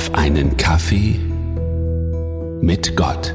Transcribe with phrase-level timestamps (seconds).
[0.00, 1.20] auf einen Kaffee
[2.62, 3.34] mit Gott.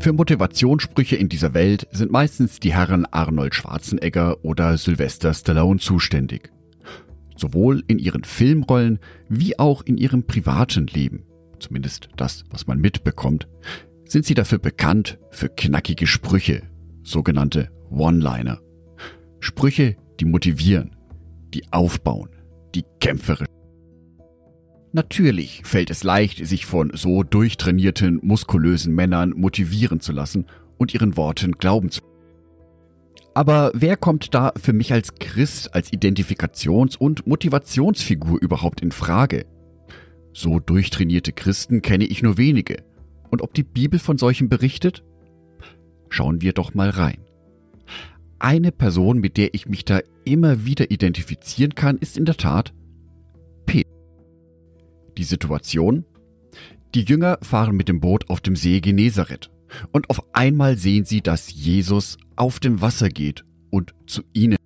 [0.00, 6.50] Für Motivationssprüche in dieser Welt sind meistens die Herren Arnold Schwarzenegger oder Sylvester Stallone zuständig.
[7.36, 8.98] Sowohl in ihren Filmrollen
[9.28, 11.22] wie auch in ihrem privaten Leben,
[11.60, 13.46] zumindest das, was man mitbekommt,
[14.06, 16.62] sind sie dafür bekannt für knackige Sprüche,
[17.04, 18.58] sogenannte One-Liner.
[19.38, 20.96] Sprüche, die motivieren,
[21.54, 22.30] die aufbauen,
[22.76, 23.48] die kämpferisch.
[24.92, 30.46] Natürlich fällt es leicht, sich von so durchtrainierten, muskulösen Männern motivieren zu lassen
[30.78, 32.00] und ihren Worten glauben zu.
[33.34, 39.44] Aber wer kommt da für mich als Christ, als Identifikations- und Motivationsfigur überhaupt in Frage?
[40.32, 42.82] So durchtrainierte Christen kenne ich nur wenige.
[43.30, 45.04] Und ob die Bibel von solchen berichtet?
[46.08, 47.25] Schauen wir doch mal rein.
[48.38, 52.74] Eine Person, mit der ich mich da immer wieder identifizieren kann, ist in der Tat
[53.64, 53.88] Peter.
[55.16, 56.04] Die Situation?
[56.94, 59.50] Die Jünger fahren mit dem Boot auf dem See Genezareth
[59.92, 64.56] und auf einmal sehen sie, dass Jesus auf dem Wasser geht und zu ihnen.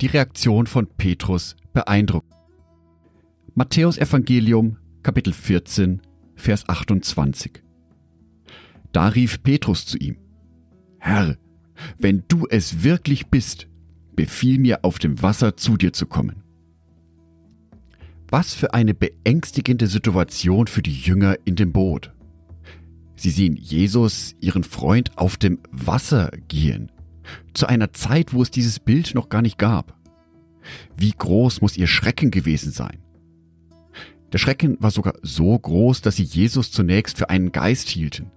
[0.00, 2.32] Die Reaktion von Petrus beeindruckt.
[3.54, 6.02] Matthäus Evangelium Kapitel 14
[6.34, 7.62] Vers 28.
[8.92, 10.18] Da rief Petrus zu ihm,
[10.98, 11.36] Herr,
[11.98, 13.68] wenn du es wirklich bist,
[14.14, 16.42] befiehl mir auf dem Wasser zu dir zu kommen.
[18.28, 22.12] Was für eine beängstigende Situation für die Jünger in dem Boot.
[23.14, 26.90] Sie sehen Jesus, ihren Freund, auf dem Wasser gehen,
[27.54, 29.96] zu einer Zeit, wo es dieses Bild noch gar nicht gab.
[30.96, 32.98] Wie groß muss ihr Schrecken gewesen sein?
[34.32, 38.32] Der Schrecken war sogar so groß, dass sie Jesus zunächst für einen Geist hielten.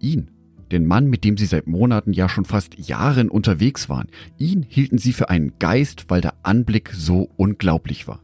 [0.00, 0.30] Ihn,
[0.72, 4.98] den Mann, mit dem sie seit Monaten, ja schon fast Jahren unterwegs waren, ihn hielten
[4.98, 8.22] sie für einen Geist, weil der Anblick so unglaublich war.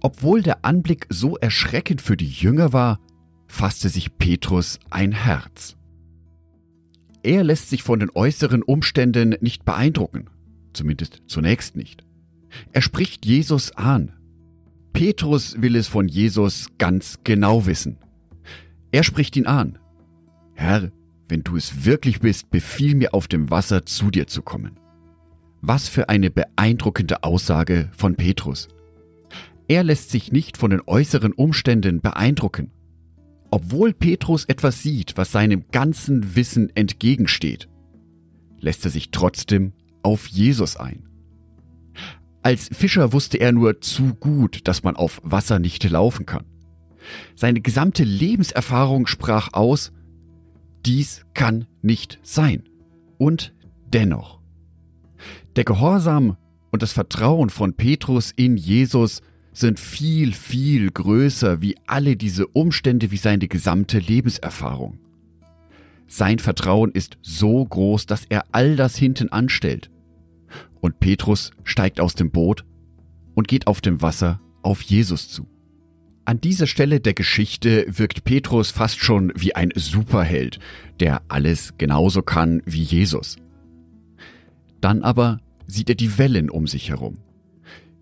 [0.00, 3.00] Obwohl der Anblick so erschreckend für die Jünger war,
[3.46, 5.76] fasste sich Petrus ein Herz.
[7.22, 10.26] Er lässt sich von den äußeren Umständen nicht beeindrucken,
[10.72, 12.04] zumindest zunächst nicht.
[12.72, 14.12] Er spricht Jesus an.
[14.92, 17.98] Petrus will es von Jesus ganz genau wissen.
[18.90, 19.78] Er spricht ihn an.
[20.62, 20.92] Herr,
[21.28, 24.78] wenn du es wirklich bist, befiehl mir auf dem Wasser zu dir zu kommen.
[25.60, 28.68] Was für eine beeindruckende Aussage von Petrus.
[29.68, 32.70] Er lässt sich nicht von den äußeren Umständen beeindrucken.
[33.50, 37.68] Obwohl Petrus etwas sieht, was seinem ganzen Wissen entgegensteht,
[38.60, 41.08] lässt er sich trotzdem auf Jesus ein.
[42.42, 46.44] Als Fischer wusste er nur zu gut, dass man auf Wasser nicht laufen kann.
[47.34, 49.92] Seine gesamte Lebenserfahrung sprach aus,
[50.86, 52.64] dies kann nicht sein.
[53.18, 53.54] Und
[53.92, 54.40] dennoch.
[55.56, 56.36] Der Gehorsam
[56.70, 59.20] und das Vertrauen von Petrus in Jesus
[59.52, 64.98] sind viel, viel größer wie alle diese Umstände, wie seine gesamte Lebenserfahrung.
[66.08, 69.90] Sein Vertrauen ist so groß, dass er all das hinten anstellt.
[70.80, 72.64] Und Petrus steigt aus dem Boot
[73.34, 75.46] und geht auf dem Wasser auf Jesus zu.
[76.24, 80.60] An dieser Stelle der Geschichte wirkt Petrus fast schon wie ein Superheld,
[81.00, 83.36] der alles genauso kann wie Jesus.
[84.80, 87.18] Dann aber sieht er die Wellen um sich herum,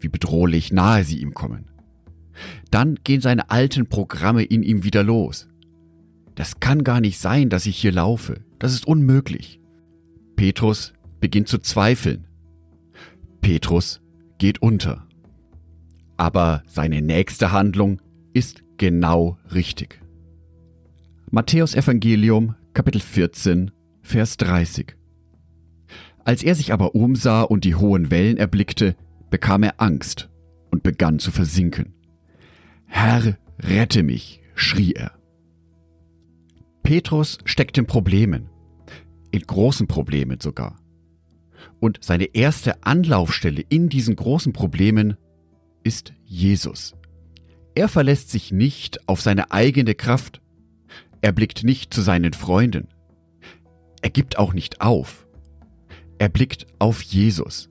[0.01, 1.67] wie bedrohlich nahe sie ihm kommen.
[2.71, 5.49] Dann gehen seine alten Programme in ihm wieder los.
[6.35, 8.45] Das kann gar nicht sein, dass ich hier laufe.
[8.59, 9.61] Das ist unmöglich.
[10.37, 12.27] Petrus beginnt zu zweifeln.
[13.41, 14.01] Petrus
[14.39, 15.07] geht unter.
[16.17, 18.01] Aber seine nächste Handlung
[18.33, 20.01] ist genau richtig.
[21.31, 23.71] Matthäus Evangelium Kapitel 14
[24.03, 24.97] Vers 30
[26.25, 28.97] Als er sich aber umsah und die hohen Wellen erblickte,
[29.31, 30.29] bekam er Angst
[30.71, 31.95] und begann zu versinken.
[32.87, 35.13] Herr, rette mich, schrie er.
[36.83, 38.49] Petrus steckt in Problemen,
[39.31, 40.77] in großen Problemen sogar.
[41.79, 45.17] Und seine erste Anlaufstelle in diesen großen Problemen
[45.85, 46.95] ist Jesus.
[47.81, 50.43] Er verlässt sich nicht auf seine eigene Kraft.
[51.23, 52.89] Er blickt nicht zu seinen Freunden.
[54.03, 55.27] Er gibt auch nicht auf.
[56.19, 57.71] Er blickt auf Jesus.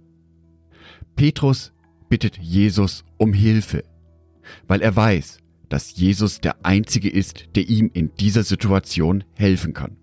[1.15, 1.73] Petrus
[2.09, 3.83] bittet Jesus um Hilfe,
[4.67, 9.95] weil er weiß, dass Jesus der Einzige ist, der ihm in dieser Situation helfen kann.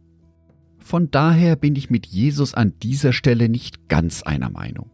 [0.79, 4.89] Von daher bin ich mit Jesus an dieser Stelle nicht ganz einer Meinung.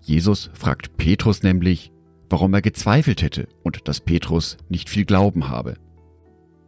[0.00, 1.90] Jesus fragt Petrus nämlich,
[2.30, 5.76] warum er gezweifelt hätte und dass Petrus nicht viel Glauben habe.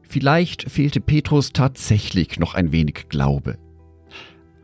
[0.02, 3.58] Vielleicht fehlte Petrus tatsächlich noch ein wenig Glaube.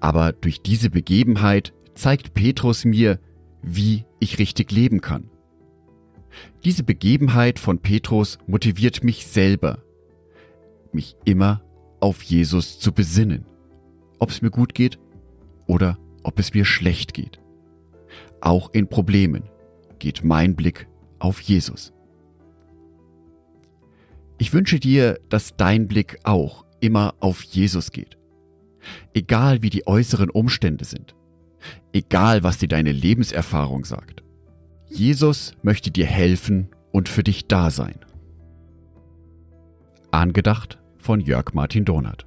[0.00, 3.18] Aber durch diese Begebenheit zeigt Petrus mir,
[3.62, 5.30] wie ich richtig leben kann,
[6.64, 9.82] Diese Begebenheit von Petrus motiviert mich selber,
[10.92, 11.62] mich immer
[12.00, 13.46] auf Jesus zu besinnen,
[14.18, 14.98] ob es mir gut geht
[15.66, 17.40] oder ob es mir schlecht geht.
[18.40, 19.44] Auch in Problemen
[19.98, 20.88] geht mein Blick
[21.18, 21.92] auf Jesus.
[24.38, 28.18] Ich wünsche dir, dass dein Blick auch immer auf Jesus geht.
[29.14, 31.14] Egal wie die äußeren Umstände sind.
[31.92, 34.22] Egal was dir deine Lebenserfahrung sagt.
[34.90, 37.98] Jesus möchte dir helfen und für dich da sein.
[40.10, 42.26] Angedacht von Jörg Martin Donat.